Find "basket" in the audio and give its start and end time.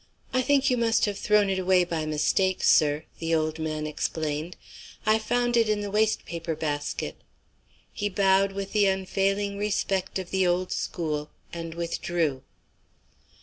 6.55-7.17